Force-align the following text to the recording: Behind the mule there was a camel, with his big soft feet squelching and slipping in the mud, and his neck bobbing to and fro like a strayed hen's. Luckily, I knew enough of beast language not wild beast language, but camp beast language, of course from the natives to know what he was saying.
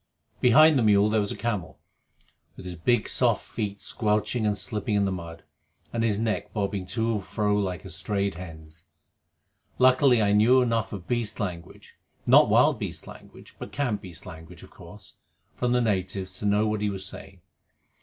Behind 0.39 0.79
the 0.79 0.81
mule 0.81 1.11
there 1.11 1.19
was 1.19 1.31
a 1.31 1.37
camel, 1.37 1.77
with 2.57 2.65
his 2.65 2.73
big 2.75 3.07
soft 3.07 3.45
feet 3.47 3.79
squelching 3.79 4.47
and 4.47 4.57
slipping 4.57 4.95
in 4.95 5.05
the 5.05 5.11
mud, 5.11 5.43
and 5.93 6.03
his 6.03 6.17
neck 6.17 6.51
bobbing 6.55 6.87
to 6.87 7.11
and 7.11 7.23
fro 7.23 7.55
like 7.55 7.85
a 7.85 7.91
strayed 7.91 8.33
hen's. 8.33 8.85
Luckily, 9.77 10.19
I 10.19 10.31
knew 10.33 10.59
enough 10.63 10.91
of 10.91 11.07
beast 11.07 11.39
language 11.39 11.99
not 12.25 12.49
wild 12.49 12.79
beast 12.79 13.05
language, 13.05 13.55
but 13.59 13.71
camp 13.71 14.01
beast 14.01 14.25
language, 14.25 14.63
of 14.63 14.71
course 14.71 15.17
from 15.53 15.71
the 15.71 15.81
natives 15.81 16.39
to 16.39 16.47
know 16.47 16.65
what 16.67 16.81
he 16.81 16.89
was 16.89 17.05
saying. 17.05 17.41